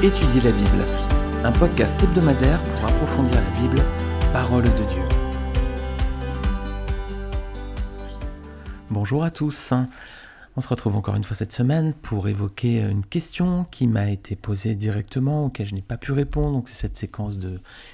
[0.00, 0.86] Étudier la Bible,
[1.42, 3.82] un podcast hebdomadaire pour approfondir la Bible,
[4.32, 5.02] parole de Dieu.
[8.90, 9.72] Bonjour à tous.
[10.58, 14.34] On se retrouve encore une fois cette semaine pour évoquer une question qui m'a été
[14.34, 16.50] posée directement, auquel je n'ai pas pu répondre.
[16.50, 17.38] Donc c'est cette séquence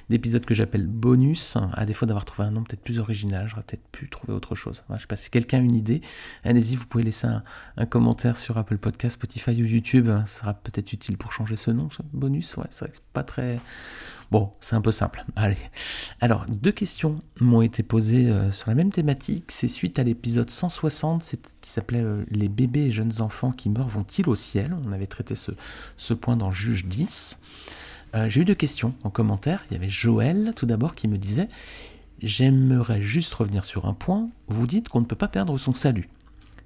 [0.09, 1.59] d'épisodes que j'appelle bonus.
[1.75, 4.82] À défaut d'avoir trouvé un nom peut-être plus original, j'aurais peut-être pu trouver autre chose.
[4.89, 6.00] je ne sais pas si quelqu'un a une idée.
[6.43, 7.27] Allez-y, vous pouvez laisser
[7.77, 10.08] un, commentaire sur Apple Podcast, Spotify ou YouTube.
[10.25, 12.57] Ce sera peut-être utile pour changer ce nom, bonus.
[12.57, 13.61] Ouais, c'est vrai que c'est pas très
[14.34, 15.22] Bon, c'est un peu simple.
[15.36, 15.56] Allez.
[16.20, 19.44] Alors, deux questions m'ont été posées euh, sur la même thématique.
[19.52, 23.86] C'est suite à l'épisode 160 qui s'appelait euh, Les bébés et jeunes enfants qui meurent
[23.86, 24.74] vont-ils au ciel?
[24.84, 27.38] On avait traité ce, point dans Juge 10.
[28.16, 29.62] Euh, j'ai eu deux questions en commentaire.
[29.70, 31.48] Il y avait Joël, tout d'abord, qui me disait
[32.20, 34.30] J'aimerais juste revenir sur un point.
[34.48, 36.08] Vous dites qu'on ne peut pas perdre son salut.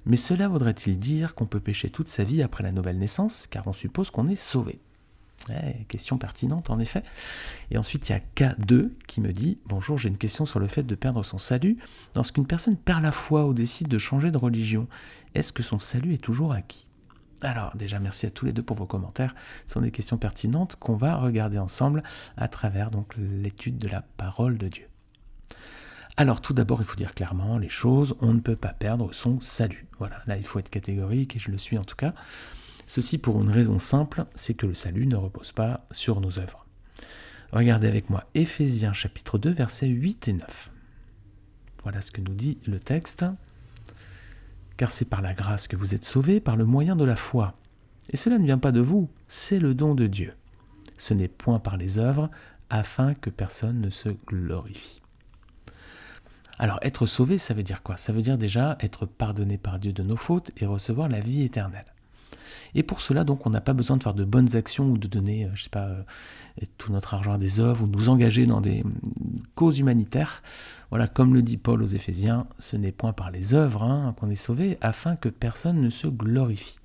[0.07, 3.67] Mais cela voudrait-il dire qu'on peut pécher toute sa vie après la nouvelle naissance, car
[3.67, 4.79] on suppose qu'on est sauvé
[5.87, 7.03] question pertinente en effet.
[7.71, 10.67] Et ensuite il y a K2 qui me dit Bonjour, j'ai une question sur le
[10.67, 11.77] fait de perdre son salut.
[12.15, 14.87] Lorsqu'une personne perd la foi ou décide de changer de religion,
[15.35, 16.87] est-ce que son salut est toujours acquis?
[17.41, 19.35] Alors déjà merci à tous les deux pour vos commentaires.
[19.65, 22.03] Ce sont des questions pertinentes qu'on va regarder ensemble
[22.37, 24.87] à travers donc l'étude de la parole de Dieu.
[26.17, 29.39] Alors tout d'abord, il faut dire clairement les choses, on ne peut pas perdre son
[29.39, 29.87] salut.
[29.99, 32.13] Voilà, là il faut être catégorique et je le suis en tout cas.
[32.89, 36.65] Ceci pour une raison simple, c'est que le salut ne repose pas sur nos œuvres.
[37.51, 40.71] Regardez avec moi Éphésiens chapitre 2 versets 8 et 9.
[41.83, 43.27] Voilà ce que nous dit le texte.
[44.75, 47.53] Car c'est par la grâce que vous êtes sauvés, par le moyen de la foi.
[48.09, 50.33] Et cela ne vient pas de vous, c'est le don de Dieu.
[50.97, 52.31] Ce n'est point par les œuvres,
[52.71, 55.03] afin que personne ne se glorifie.
[56.57, 57.97] Alors être sauvé, ça veut dire quoi?
[57.97, 61.43] Ça veut dire déjà être pardonné par Dieu de nos fautes et recevoir la vie
[61.43, 61.85] éternelle.
[62.75, 65.07] Et pour cela, donc, on n'a pas besoin de faire de bonnes actions ou de
[65.07, 66.03] donner, euh, je sais pas, euh,
[66.77, 68.91] tout notre argent à des œuvres ou nous engager dans des mm,
[69.55, 70.41] causes humanitaires.
[70.89, 74.29] Voilà, comme le dit Paul aux Éphésiens, ce n'est point par les œuvres hein, qu'on
[74.29, 76.79] est sauvé, afin que personne ne se glorifie.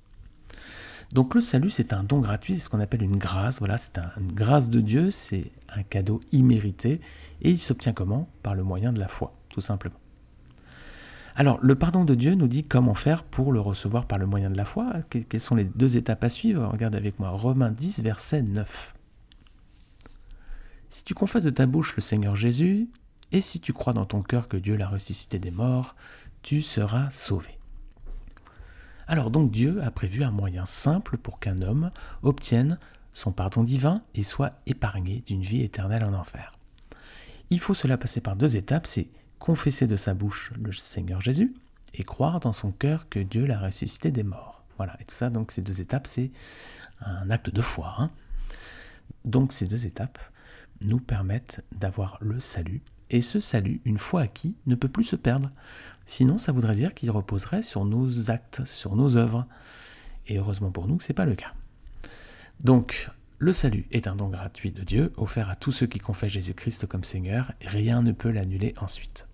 [1.13, 3.59] Donc le salut, c'est un don gratuit, c'est ce qu'on appelle une grâce.
[3.59, 6.99] Voilà, c'est une grâce de Dieu, c'est un cadeau immérité,
[7.41, 8.27] et il s'obtient comment?
[8.43, 9.95] Par le moyen de la foi, tout simplement.
[11.37, 14.49] Alors, le pardon de Dieu nous dit comment faire pour le recevoir par le moyen
[14.49, 14.91] de la foi.
[15.09, 16.65] Quelles sont les deux étapes à suivre?
[16.65, 18.95] Regarde avec moi Romains 10, verset 9.
[20.89, 22.89] Si tu confesses de ta bouche le Seigneur Jésus,
[23.33, 25.95] et si tu crois dans ton cœur que Dieu l'a ressuscité des morts,
[26.41, 27.59] tu seras sauvé.
[29.05, 31.89] Alors donc Dieu a prévu un moyen simple pour qu'un homme
[32.23, 32.77] obtienne
[33.11, 36.53] son pardon divin et soit épargné d'une vie éternelle en enfer.
[37.49, 39.09] Il faut cela passer par deux étapes, c'est
[39.39, 41.53] confesser de sa bouche le Seigneur Jésus
[41.93, 44.63] et croire dans son cœur que Dieu l'a ressuscité des morts.
[44.77, 46.31] Voilà, et tout ça, donc ces deux étapes, c'est
[47.01, 47.95] un acte de foi.
[47.97, 48.09] Hein.
[49.23, 50.19] Donc ces deux étapes
[50.81, 55.15] nous permettent d'avoir le salut, et ce salut, une fois acquis, ne peut plus se
[55.15, 55.51] perdre.
[56.05, 59.45] Sinon, ça voudrait dire qu'il reposerait sur nos actes, sur nos œuvres.
[60.27, 61.53] Et heureusement pour nous, ce n'est pas le cas.
[62.63, 66.31] Donc, le salut est un don gratuit de Dieu, offert à tous ceux qui confessent
[66.31, 69.27] Jésus-Christ comme Seigneur, rien ne peut l'annuler ensuite.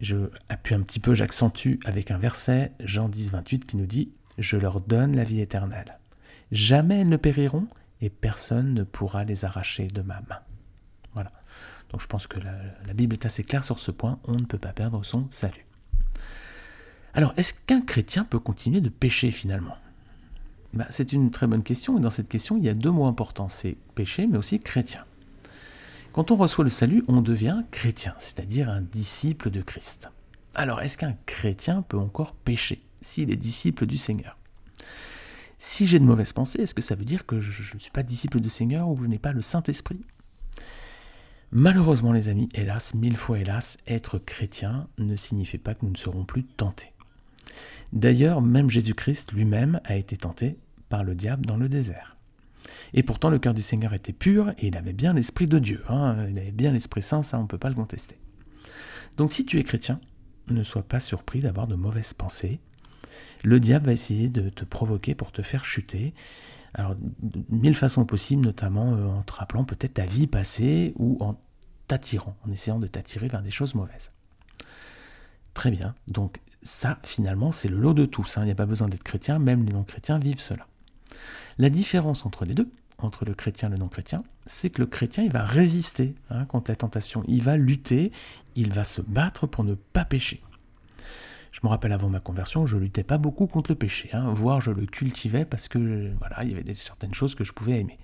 [0.00, 4.12] Je appuie un petit peu, j'accentue avec un verset, Jean 10, 28, qui nous dit
[4.38, 5.98] Je leur donne la vie éternelle.
[6.52, 7.66] Jamais elles ne périront,
[8.00, 10.40] et personne ne pourra les arracher de ma main.
[11.14, 11.32] Voilà.
[11.90, 14.58] Donc je pense que la Bible est assez claire sur ce point, on ne peut
[14.58, 15.64] pas perdre son salut.
[17.14, 19.76] Alors, est-ce qu'un chrétien peut continuer de pécher finalement?
[20.74, 23.06] Bah, c'est une très bonne question, et dans cette question, il y a deux mots
[23.06, 25.04] importants, c'est péché, mais aussi chrétien.
[26.12, 30.10] Quand on reçoit le salut, on devient chrétien, c'est-à-dire un disciple de Christ.
[30.54, 34.38] Alors, est-ce qu'un chrétien peut encore pécher s'il est disciple du Seigneur?
[35.58, 38.02] Si j'ai de mauvaises pensées, est-ce que ça veut dire que je ne suis pas
[38.02, 40.00] disciple du Seigneur ou que je n'ai pas le Saint-Esprit?
[41.50, 45.96] Malheureusement, les amis, hélas, mille fois hélas, être chrétien ne signifie pas que nous ne
[45.96, 46.93] serons plus tentés.
[47.92, 50.58] D'ailleurs, même Jésus-Christ lui-même a été tenté
[50.88, 52.16] par le diable dans le désert.
[52.92, 55.82] Et pourtant, le cœur du Seigneur était pur et il avait bien l'Esprit de Dieu.
[55.88, 56.26] Hein.
[56.30, 58.16] il avait bien l'Esprit Saint, ça on ne peut pas le contester.
[59.16, 60.00] Donc si tu es chrétien,
[60.48, 62.60] ne sois pas surpris d'avoir de mauvaises pensées.
[63.42, 66.14] Le diable va essayer de te provoquer pour te faire chuter.
[66.72, 66.96] Alors,
[67.50, 71.38] mille façons possibles, notamment euh, en te rappelant peut-être ta vie passée ou en
[71.86, 74.12] t'attirant, en essayant de t'attirer vers des choses mauvaises.
[75.52, 78.38] Très bien, donc ça, finalement, c'est le lot de tous.
[78.38, 78.42] Hein.
[78.42, 80.66] Il n'y a pas besoin d'être chrétien, même les non-chrétiens vivent cela.
[81.58, 85.24] La différence entre les deux, entre le chrétien et le non-chrétien, c'est que le chrétien,
[85.24, 88.12] il va résister hein, contre la tentation, il va lutter,
[88.56, 90.42] il va se battre pour ne pas pécher.
[91.52, 94.60] Je me rappelle avant ma conversion, je luttais pas beaucoup contre le péché, hein, voire
[94.60, 97.78] je le cultivais parce que voilà, il y avait des, certaines choses que je pouvais
[97.78, 97.98] aimer.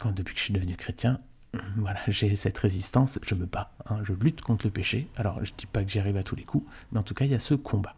[0.00, 1.20] Quand depuis que je suis devenu chrétien,
[1.76, 5.08] voilà, j'ai cette résistance, je me bats, hein, je lutte contre le péché.
[5.16, 7.24] Alors je dis pas que j'y arrive à tous les coups, mais en tout cas
[7.24, 7.94] il y a ce combat.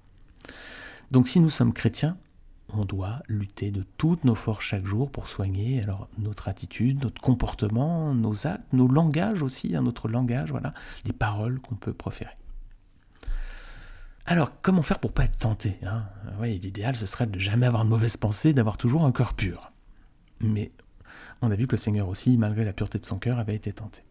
[1.10, 2.16] Donc si nous sommes chrétiens,
[2.72, 7.20] on doit lutter de toutes nos forces chaque jour pour soigner alors notre attitude, notre
[7.20, 10.72] comportement, nos actes, nos langages aussi, hein, notre langage, voilà,
[11.04, 12.36] les paroles qu'on peut proférer.
[14.26, 16.04] Alors, comment faire pour pas être tenté hein?
[16.40, 19.72] L'idéal, ce serait de jamais avoir de mauvaises pensées, d'avoir toujours un cœur pur.
[20.40, 20.70] Mais
[21.42, 23.72] on a vu que le Seigneur aussi, malgré la pureté de son cœur, avait été
[23.72, 24.02] tenté.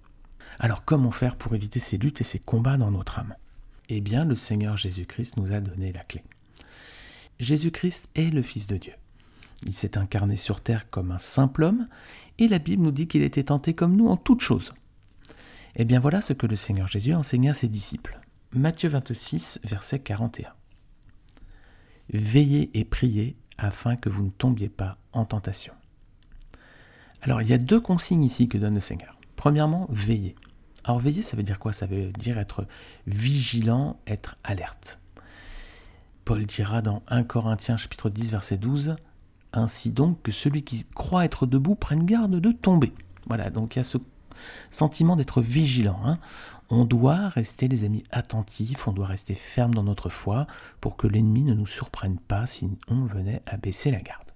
[0.60, 3.36] Alors, comment faire pour éviter ces luttes et ces combats dans notre âme?
[3.90, 6.24] Eh bien, le Seigneur Jésus-Christ nous a donné la clé.
[7.40, 8.94] Jésus-Christ est le Fils de Dieu.
[9.66, 11.86] Il s'est incarné sur terre comme un simple homme,
[12.38, 14.74] et la Bible nous dit qu'il était tenté comme nous en toutes choses.
[15.76, 18.20] Eh bien voilà ce que le Seigneur Jésus enseigna à ses disciples.
[18.54, 20.52] Matthieu 26, verset 41.
[22.12, 25.74] Veillez et priez afin que vous ne tombiez pas en tentation.
[27.22, 29.18] Alors il y a deux consignes ici que donne le Seigneur.
[29.36, 30.36] Premièrement, veillez.
[30.84, 31.74] Alors veiller, ça veut dire quoi?
[31.74, 32.66] Ça veut dire être
[33.08, 35.00] vigilant, être alerte.
[36.26, 38.96] Paul dira dans 1 Corinthiens chapitre 10 verset 12,
[39.52, 42.94] Ainsi donc que celui qui croit être debout prenne garde de tomber.
[43.28, 43.98] Voilà, donc il y a ce
[44.70, 46.00] sentiment d'être vigilant.
[46.06, 46.20] Hein.
[46.70, 50.46] On doit rester, les amis, attentifs, on doit rester ferme dans notre foi
[50.82, 54.29] pour que l'ennemi ne nous surprenne pas si on venait à baisser la garde.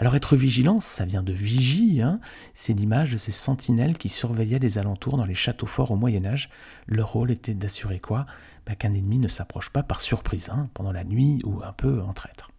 [0.00, 2.20] Alors être vigilant, ça vient de vigie, hein.
[2.54, 6.24] c'est l'image de ces sentinelles qui surveillaient les alentours dans les châteaux forts au Moyen
[6.24, 6.48] Âge.
[6.86, 8.24] Leur rôle était d'assurer quoi?
[8.64, 12.00] Bah, Qu'un ennemi ne s'approche pas par surprise, hein, pendant la nuit ou un peu
[12.00, 12.50] en traître.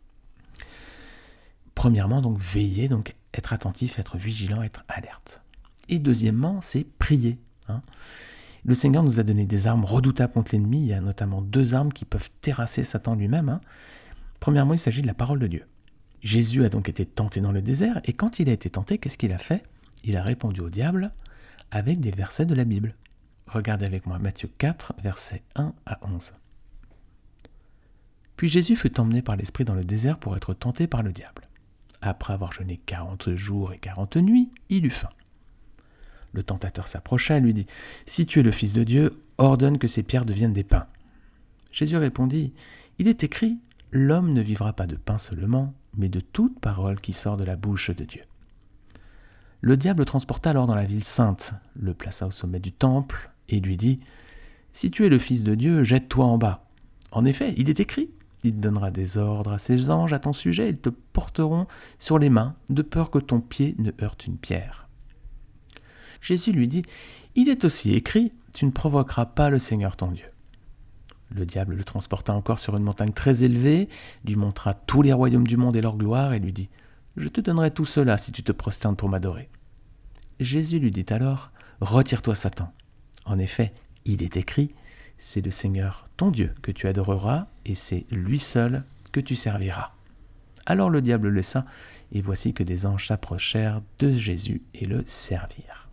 [1.74, 5.42] Premièrement, donc veiller, donc être attentif, être vigilant, être alerte.
[5.90, 7.40] Et deuxièmement, c'est prier.
[7.70, 7.82] Hein.
[8.66, 10.82] Le Seigneur nous a donné des armes redoutables contre l'ennemi.
[10.82, 13.60] Il y a notamment deux armes qui peuvent terrasser Satan lui-même.
[14.40, 15.66] Premièrement, il s'agit de la parole de Dieu.
[16.22, 19.18] Jésus a donc été tenté dans le désert, et quand il a été tenté, qu'est-ce
[19.18, 19.64] qu'il a fait?
[20.04, 21.12] Il a répondu au diable
[21.72, 22.96] avec des versets de la Bible.
[23.48, 26.34] Regardez avec moi Matthieu 4, versets 1 à 11.
[28.36, 31.48] Puis Jésus fut emmené par l'Esprit dans le désert pour être tenté par le diable.
[32.02, 35.10] Après avoir jeûné quarante jours et quarante nuits, il eut faim.
[36.34, 37.68] Le tentateur s'approcha et lui dit
[38.06, 40.88] Si tu es le Fils de Dieu, ordonne que ces pierres deviennent des pains.
[41.72, 42.54] Jésus répondit
[43.00, 43.60] Il est écrit
[43.92, 47.56] L'homme ne vivra pas de pain seulement, mais de toute parole qui sort de la
[47.56, 48.24] bouche de Dieu.
[49.62, 53.32] Le diable le transporta alors dans la ville sainte, le plaça au sommet du temple,
[53.50, 54.00] et lui dit
[54.74, 56.68] Si tu es le Fils de Dieu, jette-toi en bas.
[57.12, 58.10] En effet, il est écrit
[58.44, 61.68] Il donnera des ordres à ses anges à ton sujet, ils te porteront
[62.00, 64.88] sur les mains, de peur que ton pied ne heurte une pierre.
[66.22, 66.84] Jésus lui dit
[67.36, 70.26] Il est aussi écrit Tu ne provoqueras pas le Seigneur ton Dieu.
[71.34, 73.88] Le diable le transporta encore sur une montagne très élevée,
[74.26, 76.70] lui montra tous les royaumes du monde et leur gloire, et lui dit
[77.16, 79.50] Je te donnerai tout cela si tu te prosternes pour m'adorer.
[80.40, 82.74] Jésus lui dit alors Retire-toi, Satan.
[83.26, 83.74] En effet,
[84.06, 84.74] il est écrit
[85.18, 89.92] C'est le Seigneur ton Dieu que tu adoreras, et c'est lui seul que tu serviras.
[90.66, 91.66] Alors le diable le laissa,
[92.12, 95.91] et voici que des anges s'approchèrent de Jésus et le servirent.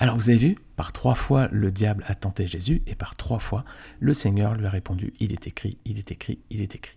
[0.00, 3.40] Alors vous avez vu, par trois fois le diable a tenté Jésus et par trois
[3.40, 3.64] fois
[3.98, 6.96] le Seigneur lui a répondu, il est écrit, il est écrit, il est écrit.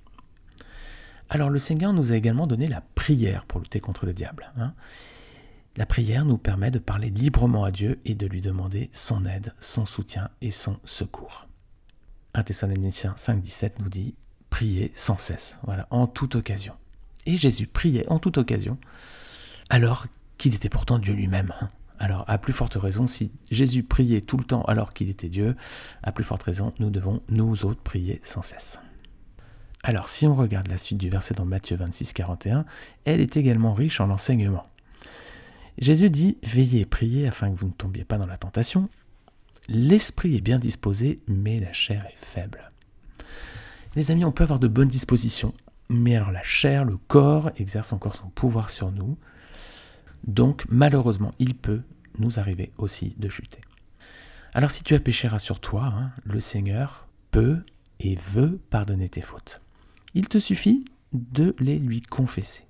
[1.29, 4.51] Alors le Seigneur nous a également donné la prière pour lutter contre le diable.
[4.55, 4.73] Hein.
[5.77, 9.55] La prière nous permet de parler librement à Dieu et de lui demander son aide,
[9.59, 11.47] son soutien et son secours.
[12.35, 14.13] 1 Thessaloniciens 5.17 nous dit
[14.51, 16.75] priez sans cesse, voilà, en toute occasion.
[17.25, 18.77] Et Jésus priait en toute occasion,
[19.69, 20.05] alors
[20.37, 21.51] qu'il était pourtant Dieu lui-même.
[21.61, 21.69] Hein.
[22.01, 25.55] Alors, à plus forte raison, si Jésus priait tout le temps alors qu'il était Dieu,
[26.01, 28.79] à plus forte raison, nous devons, nous autres, prier sans cesse.
[29.83, 32.65] Alors, si on regarde la suite du verset dans Matthieu 26, 41,
[33.05, 34.65] elle est également riche en enseignements.
[35.77, 38.85] Jésus dit Veillez et priez afin que vous ne tombiez pas dans la tentation.
[39.67, 42.67] L'esprit est bien disposé, mais la chair est faible.
[43.95, 45.53] Les amis, on peut avoir de bonnes dispositions,
[45.87, 49.19] mais alors la chair, le corps, exerce encore son pouvoir sur nous.
[50.25, 51.81] Donc malheureusement, il peut
[52.19, 53.61] nous arriver aussi de chuter.
[54.53, 57.61] Alors si tu as péché, rassure-toi, hein, le Seigneur peut
[57.99, 59.61] et veut pardonner tes fautes.
[60.13, 62.65] Il te suffit de les lui confesser.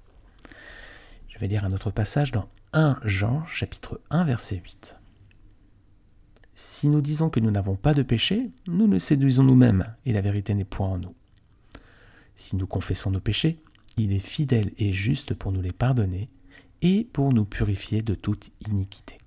[1.27, 4.97] Je vais lire un autre passage dans 1 Jean chapitre 1 verset 8.
[6.53, 10.21] Si nous disons que nous n'avons pas de péché, nous nous séduisons nous-mêmes et la
[10.21, 11.15] vérité n'est point en nous.
[12.35, 13.63] Si nous confessons nos péchés,
[13.97, 16.29] il est fidèle et juste pour nous les pardonner
[16.81, 19.17] et pour nous purifier de toute iniquité.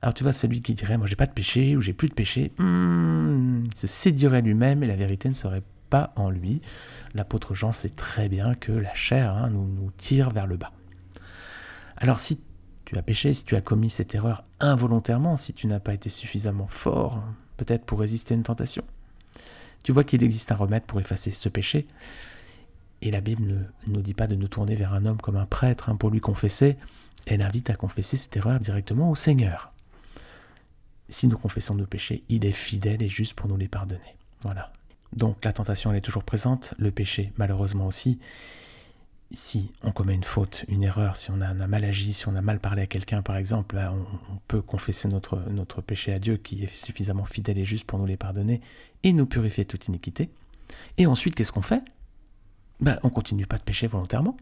[0.00, 2.14] Alors tu vois, celui qui dirait moi j'ai pas de péché ou j'ai plus de
[2.14, 6.60] péché, hmm, se séduirait lui-même et la vérité ne serait pas en lui.
[7.14, 10.72] L'apôtre Jean sait très bien que la chair hein, nous, nous tire vers le bas.
[11.96, 12.40] Alors si
[12.84, 16.08] tu as péché, si tu as commis cette erreur involontairement, si tu n'as pas été
[16.08, 17.22] suffisamment fort,
[17.56, 18.82] peut-être pour résister à une tentation,
[19.84, 21.86] tu vois qu'il existe un remède pour effacer ce péché.
[23.02, 23.42] Et la Bible
[23.86, 26.08] ne nous dit pas de nous tourner vers un homme comme un prêtre hein, pour
[26.08, 26.76] lui confesser.
[27.26, 29.72] Elle invite à confesser cette erreur directement au Seigneur.
[31.08, 34.16] Si nous confessons nos péchés, il est fidèle et juste pour nous les pardonner.
[34.42, 34.72] Voilà.
[35.14, 38.20] Donc la tentation, elle est toujours présente, le péché, malheureusement aussi.
[39.32, 42.40] Si on commet une faute, une erreur, si on a, mal agi, si on a
[42.40, 43.78] mal parlé à quelqu'un, par exemple,
[44.30, 47.98] on, peut confesser notre, notre péché à Dieu qui est suffisamment fidèle et juste pour
[47.98, 48.60] nous les pardonner
[49.02, 50.30] et nous purifier de toute iniquité.
[50.98, 51.82] Et ensuite, qu'est-ce qu'on fait?
[52.82, 54.36] Ben, On continue pas de pécher volontairement.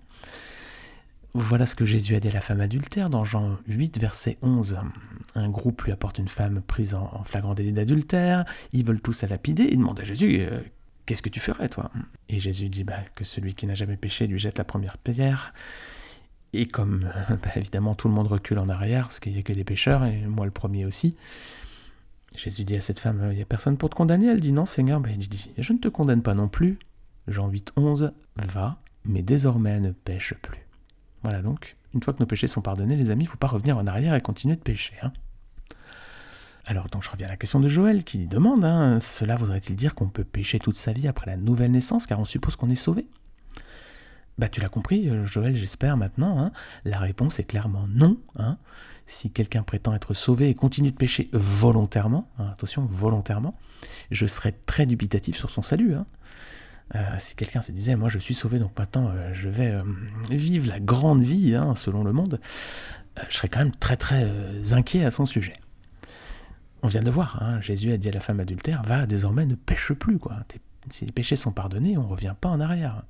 [1.32, 4.78] Voilà ce que Jésus a dit à la femme adultère dans Jean 8, verset 11.
[5.37, 8.44] Un groupe lui apporte une femme prise en, flagrant délit d'adultère.
[8.73, 9.68] Ils veulent tous la lapider.
[9.70, 10.61] Ils demandent à Jésus euh,
[11.06, 11.90] Qu'est-ce que tu ferais, toi?
[12.28, 15.54] Et Jésus dit bah, Que celui qui n'a jamais péché lui jette la première pierre.
[16.52, 19.52] Et comme bah, évidemment tout le monde recule en arrière, parce qu'il n'y a que
[19.52, 21.14] des pécheurs, et moi le premier aussi,
[22.37, 24.26] Jésus dit à cette femme Il n'y a personne pour te condamner?
[24.26, 25.00] Elle dit Non, Seigneur.
[25.59, 26.78] Je ne te condamne pas non plus.
[27.31, 30.67] Jean 8, 11 Va, mais désormais ne pêche plus.
[31.23, 33.47] Voilà donc, une fois que nos péchés sont pardonnés, les amis, il ne faut pas
[33.47, 34.95] revenir en arrière et continuer de pécher.
[35.03, 35.13] Hein.
[36.67, 39.95] Alors donc je reviens à la question de Joël qui demande, hein, cela voudrait-il dire
[39.95, 42.75] qu'on peut pécher toute sa vie après la nouvelle naissance car on suppose qu'on est
[42.75, 43.09] sauvé?
[44.39, 46.53] Bah tu l'as compris euh, Joël j'espère maintenant, hein.
[46.85, 48.19] la réponse est clairement non.
[48.37, 48.59] Hein.
[49.07, 53.59] Si quelqu'un prétend être sauvé et continue de pécher volontairement, attention volontairement,
[54.11, 55.95] je serais très dubitatif sur son salut.
[56.97, 59.82] Euh, si quelqu'un se disait, moi je suis sauvé, donc maintenant euh, je vais euh,
[60.28, 62.40] vivre la grande vie, hein, selon le monde,
[63.28, 64.28] je serais quand même très très
[64.73, 65.52] inquiet à son sujet.
[66.82, 69.54] On vient de voir, hein, Jésus a dit à la femme adultère, va désormais ne
[69.54, 70.37] pêche plus, quoi.
[70.88, 73.02] Si les péchés sont pardonnés, on ne revient pas en arrière.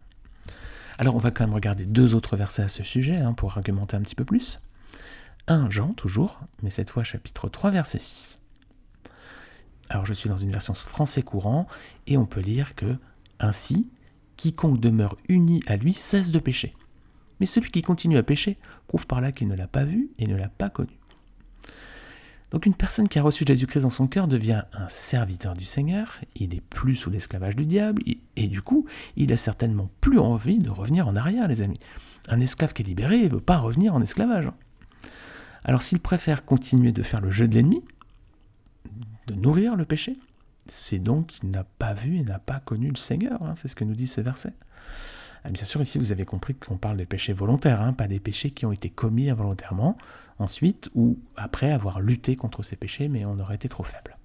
[0.99, 3.97] Alors on va quand même regarder deux autres versets à ce sujet, hein, pour argumenter
[3.97, 4.61] un petit peu plus.
[5.47, 8.43] 1 Jean, toujours, mais cette fois chapitre 3, verset 6.
[9.89, 11.67] Alors je suis dans une version français courant,
[12.07, 12.97] et on peut lire que
[13.41, 13.89] ainsi,
[14.37, 16.75] quiconque demeure uni à lui cesse de pécher.
[17.41, 20.27] Mais celui qui continue à pécher prouve par là qu'il ne l'a pas vu et
[20.27, 20.93] ne l'a pas connu.
[22.51, 26.19] Donc une personne qui a reçu Jésus-Christ dans son cœur devient un serviteur du Seigneur,
[26.35, 28.03] il n'est plus sous l'esclavage du diable,
[28.37, 31.79] et du coup, il a certainement plus envie de revenir en arrière, les amis.
[32.29, 34.51] Un esclave qui est libéré ne veut pas revenir en esclavage.
[35.65, 37.83] Alors s'il préfère continuer de faire le jeu de l'ennemi,
[39.27, 40.17] de nourrir le péché,
[40.67, 43.43] c'est donc qu'il n'a pas vu et n'a pas connu le Seigneur.
[43.43, 44.53] Hein, c'est ce que nous dit ce verset.
[45.45, 48.21] Ah, bien sûr, ici, vous avez compris qu'on parle des péchés volontaires, hein, pas des
[48.21, 49.97] péchés qui ont été commis involontairement,
[50.39, 54.17] ensuite ou après avoir lutté contre ces péchés, mais on aurait été trop faible.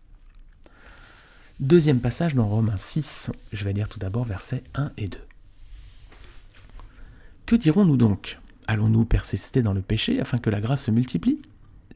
[1.62, 5.18] Deuxième passage dans Romains 6, je vais lire tout d'abord versets 1 et 2.
[7.46, 8.40] Que dirons-nous donc?
[8.68, 11.40] Allons-nous persister dans le péché afin que la grâce se multiplie?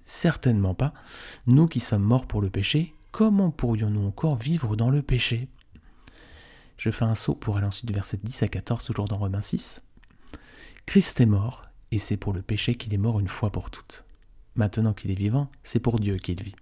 [0.06, 0.94] Certainement pas.
[1.46, 5.48] Nous qui sommes morts pour le péché, comment pourrions-nous encore vivre dans le péché?
[6.78, 9.42] Je fais un saut pour aller ensuite du verset 10 à 14, toujours dans Romains
[9.42, 9.84] 6.
[10.86, 14.06] Christ est mort, et c'est pour le péché qu'il est mort une fois pour toutes.
[14.56, 16.56] Maintenant qu'il est vivant, c'est pour Dieu qu'il vit.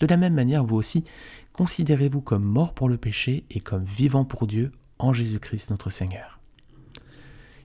[0.00, 1.04] De la même manière, vous aussi,
[1.52, 6.40] considérez-vous comme mort pour le péché et comme vivant pour Dieu en Jésus-Christ notre Seigneur.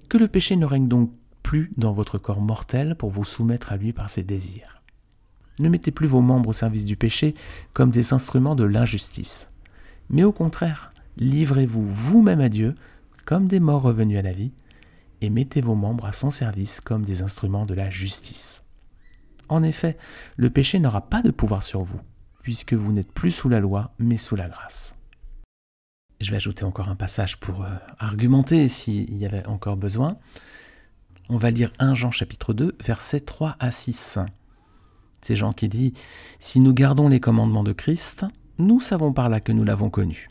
[0.10, 1.12] Que le péché ne règne donc
[1.44, 4.79] plus dans votre corps mortel pour vous soumettre à lui par ses désirs.
[5.60, 7.36] Ne mettez plus vos membres au service du péché
[7.74, 9.48] comme des instruments de l'injustice.
[10.10, 12.76] Mais au contraire, livrez-vous vous-même à Dieu
[13.26, 14.54] comme des morts revenus à la vie,
[15.22, 18.64] et mettez vos membres à son service comme des instruments de la justice.
[19.50, 19.98] En effet,
[20.36, 22.00] le péché n'aura pas de pouvoir sur vous,
[22.42, 24.96] puisque vous n'êtes plus sous la loi, mais sous la grâce.
[26.22, 30.18] Je vais ajouter encore un passage pour euh, argumenter s'il y avait encore besoin.
[31.30, 34.20] On va lire 1 Jean chapitre 2, versets 3 à 6.
[35.22, 35.94] C'est Jean qui dit
[36.40, 38.26] Si nous gardons les commandements de Christ,
[38.58, 40.28] nous savons par là que nous l'avons connu.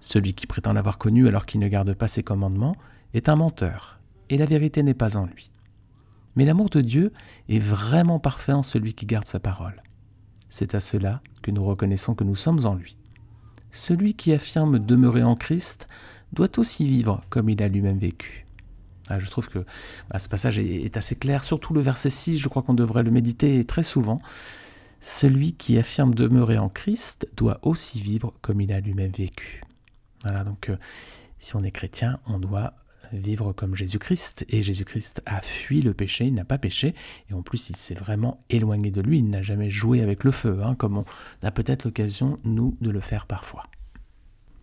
[0.00, 2.76] Celui qui prétend l'avoir connu alors qu'il ne garde pas ses commandements
[3.14, 3.98] est un menteur,
[4.30, 5.50] et la vérité n'est pas en lui.
[6.36, 7.12] Mais l'amour de Dieu
[7.48, 9.82] est vraiment parfait en celui qui garde sa parole.
[10.48, 12.96] C'est à cela que nous reconnaissons que nous sommes en lui.
[13.70, 15.86] Celui qui affirme demeurer en Christ
[16.32, 18.45] doit aussi vivre comme il a lui-même vécu.
[19.08, 19.60] Ah, je trouve que
[20.10, 23.10] bah, ce passage est, assez clair, surtout le verset 6, je crois qu'on devrait le
[23.10, 24.18] méditer très souvent.
[25.00, 29.60] Celui qui affirme demeurer en Christ doit aussi vivre comme il a lui-même vécu.
[30.22, 30.76] Voilà, donc euh,
[31.38, 32.74] si on est chrétien, on doit
[33.12, 36.94] vivre comme Jésus-Christ, et Jésus-Christ a fui le péché, il n'a pas péché,
[37.30, 40.32] et en plus il s'est vraiment éloigné de lui, il n'a jamais joué avec le
[40.32, 41.04] feu, hein, comme on
[41.42, 43.64] a peut-être l'occasion, nous, de le faire parfois.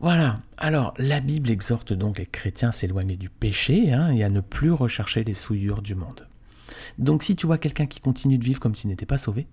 [0.03, 4.29] Voilà, alors la Bible exhorte donc les chrétiens à s'éloigner du péché hein, et à
[4.29, 6.27] ne plus rechercher les souillures du monde.
[6.97, 9.47] Donc si tu vois quelqu'un qui continue de vivre comme s'il n'était pas sauvé,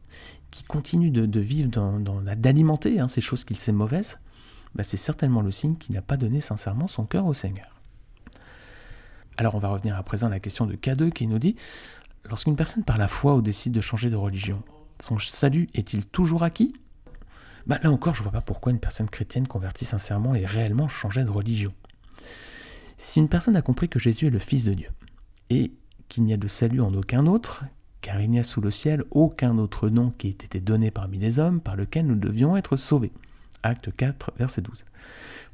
[0.50, 4.18] qui continue de, vivre, dans, d'alimenter hein, ces choses qu'il sait mauvaises,
[4.74, 7.80] bah, c'est certainement le signe qu'il n'a pas donné sincèrement son cœur au Seigneur.
[9.36, 11.54] Alors on va revenir à présent à la question de K2 qui nous dit,
[12.28, 14.64] lorsqu'une personne par la foi ou décide de changer de religion,
[15.00, 16.72] son salut est-il toujours acquis?
[17.66, 20.88] Bah, Là encore, je ne vois pas pourquoi une personne chrétienne convertie sincèrement et réellement
[20.88, 21.72] changer de religion.
[22.96, 24.88] Si une personne a compris que Jésus est le Fils de Dieu,
[25.48, 25.72] et
[26.08, 27.64] qu'il n'y a de salut en aucun autre,
[28.00, 31.18] car il n'y a sous le ciel aucun autre nom qui ait été donné parmi
[31.18, 33.12] les hommes par lequel nous devions être sauvés.
[33.62, 34.84] Acte 4, verset 12.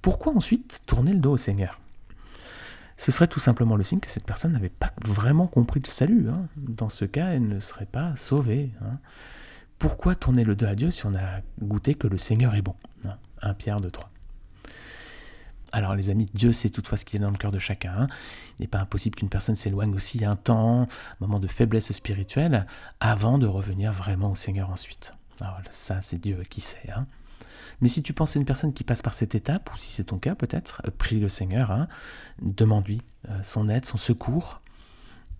[0.02, 1.80] Pourquoi ensuite tourner le dos au Seigneur?
[2.96, 6.28] Ce serait tout simplement le signe que cette personne n'avait pas vraiment compris le salut.
[6.30, 6.46] Hein.
[6.56, 8.70] Dans ce cas, elle ne serait pas sauvée.
[8.80, 8.98] Hein.
[9.78, 12.74] Pourquoi tourner le dos à Dieu si on a goûté que le Seigneur est bon
[13.42, 14.10] 1 Pierre 2, 3.
[15.72, 17.92] Alors les amis, Dieu sait toutefois ce qui est dans le cœur de chacun.
[17.94, 18.06] Hein.
[18.58, 20.86] Il n'est pas impossible qu'une personne s'éloigne aussi un temps, un
[21.20, 22.66] moment de faiblesse spirituelle,
[23.00, 25.12] avant de revenir vraiment au Seigneur ensuite.
[25.40, 26.90] Alors ça, c'est Dieu qui sait.
[26.94, 27.04] Hein.
[27.82, 30.04] Mais si tu penses à une personne qui passe par cette étape, ou si c'est
[30.04, 31.88] ton cas peut-être, euh, prie le Seigneur, hein,
[32.40, 34.62] demande-lui euh, son aide, son secours.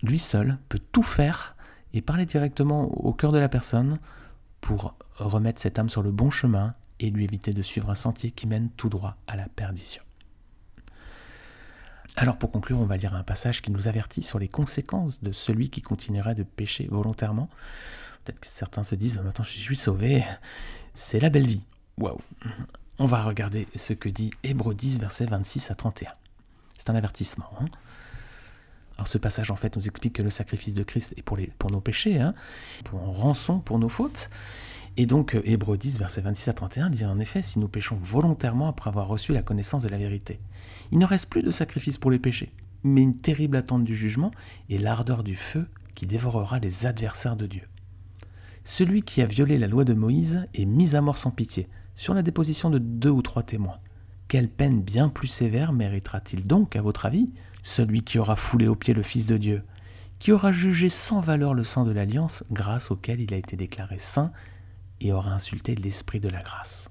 [0.02, 1.56] Lui seul peut tout faire
[1.94, 3.98] et parler directement au cœur de la personne
[4.66, 8.32] pour remettre cette âme sur le bon chemin et lui éviter de suivre un sentier
[8.32, 10.02] qui mène tout droit à la perdition.
[12.16, 15.30] Alors pour conclure, on va lire un passage qui nous avertit sur les conséquences de
[15.30, 17.48] celui qui continuerait de pécher volontairement.
[18.24, 20.24] Peut-être que certains se disent, maintenant je suis sauvé,
[20.94, 21.62] c'est la belle vie.
[21.96, 22.20] Waouh
[22.98, 26.10] On va regarder ce que dit Hébreu 10, versets 26 à 31.
[26.76, 27.52] C'est un avertissement.
[27.60, 27.66] Hein.
[28.96, 31.80] Alors ce passage en fait nous explique que le sacrifice de Christ est pour, nos
[31.80, 32.34] péchés, hein,
[32.84, 34.30] pour rançon pour nos fautes.
[34.96, 37.98] Et donc euh, Hébreu 10, versets 26 à 31 dit en effet, si nous péchons
[38.02, 40.38] volontairement après avoir reçu la connaissance de la vérité,
[40.92, 44.30] il ne reste plus de sacrifice pour les péchés, mais une terrible attente du jugement
[44.70, 47.62] et l'ardeur du feu qui dévorera les adversaires de Dieu.
[48.64, 52.14] Celui qui a violé la loi de Moïse est mis à mort sans pitié, sur
[52.14, 53.78] la déposition de deux ou trois témoins.
[54.28, 57.30] Quelle peine bien plus sévère méritera-t-il donc, à votre avis,
[57.62, 59.62] celui qui aura foulé aux pieds le Fils de Dieu,
[60.18, 63.98] qui aura jugé sans valeur le sang de l'alliance grâce auquel il a été déclaré
[63.98, 64.32] saint
[65.00, 66.90] et aura insulté l'Esprit de la grâce.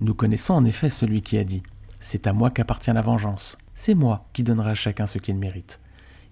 [0.00, 1.62] Nous connaissons en effet celui qui a dit
[2.00, 5.80] C'est à moi qu'appartient la vengeance, c'est moi qui donnerai à chacun ce qu'il mérite.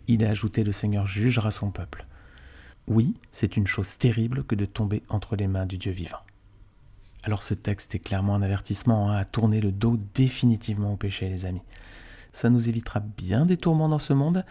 [0.06, 2.06] Il a ajouté Le Seigneur jugera son peuple.
[2.86, 6.20] Oui, c'est une chose terrible que de tomber entre les mains du Dieu vivant.
[7.24, 11.30] Alors ce texte est clairement un avertissement hein, à tourner le dos définitivement au péché,
[11.30, 11.62] les amis.
[12.32, 14.44] Ça nous évitera bien des tourments dans ce monde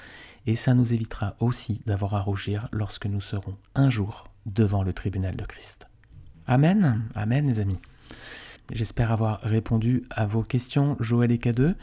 [0.47, 4.91] et ça nous évitera aussi d'avoir à rougir lorsque nous serons un jour devant le
[4.91, 5.87] tribunal de Christ.
[6.47, 7.79] Amen, Amen les amis.
[8.71, 11.75] J'espère avoir répondu à vos questions, Joël et K2.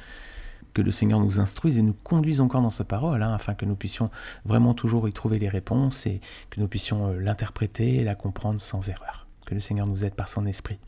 [0.74, 3.64] Que le Seigneur nous instruise et nous conduise encore dans sa parole, hein, afin que
[3.64, 4.10] nous puissions
[4.44, 8.60] vraiment toujours y trouver les réponses et que nous puissions euh, l'interpréter et la comprendre
[8.60, 9.29] sans erreur.
[9.50, 10.78] Que le Seigneur nous aide par son esprit.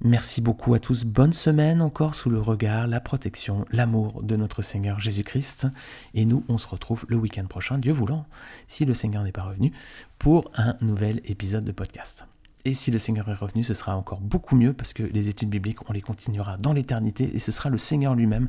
[0.00, 1.04] Merci beaucoup à tous.
[1.04, 5.66] Bonne semaine encore sous le regard, la protection, l'amour de notre Seigneur Jésus-Christ.
[6.14, 8.24] Et nous, on se retrouve le week-end prochain, Dieu voulant,
[8.66, 9.74] si le Seigneur n'est pas revenu,
[10.18, 12.24] pour un nouvel épisode de podcast.
[12.64, 15.50] Et si le Seigneur est revenu, ce sera encore beaucoup mieux parce que les études
[15.50, 18.48] bibliques, on les continuera dans l'éternité et ce sera le Seigneur lui-même,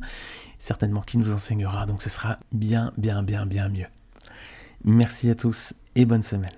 [0.58, 1.84] certainement, qui nous enseignera.
[1.84, 3.88] Donc ce sera bien, bien, bien, bien mieux.
[4.84, 6.48] Merci à tous et bonne semaine.